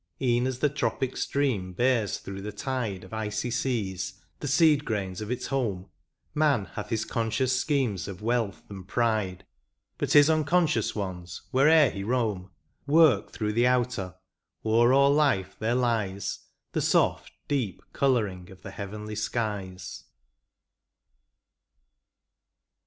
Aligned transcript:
E'en 0.19 0.47
as 0.47 0.57
the 0.57 0.67
tropic 0.67 1.15
stream 1.15 1.73
bears 1.73 2.17
through 2.17 2.41
the 2.41 2.51
tide 2.51 3.03
Of 3.03 3.13
icy 3.13 3.51
seas 3.51 4.15
the 4.39 4.47
seed 4.47 4.83
grains 4.83 5.21
of 5.21 5.29
its 5.29 5.45
home, 5.45 5.91
Man 6.33 6.65
hath 6.65 6.89
his 6.89 7.05
conscious 7.05 7.55
schemes 7.55 8.07
of 8.07 8.19
wealth 8.19 8.63
and 8.67 8.87
pride. 8.87 9.45
But 9.99 10.13
his 10.13 10.27
unconscious 10.27 10.95
ones, 10.95 11.43
where'er 11.51 11.91
he 11.91 12.03
roam, 12.03 12.49
Work 12.87 13.31
through 13.31 13.53
the 13.53 13.67
outer; 13.67 14.15
o'er 14.65 14.91
all 14.91 15.13
life 15.13 15.55
there 15.59 15.75
lies 15.75 16.47
The 16.71 16.81
soft, 16.81 17.33
deep 17.47 17.83
colouring 17.93 18.49
of 18.49 18.63
the 18.63 18.71
heavenly 18.71 19.13
skies. 19.13 20.05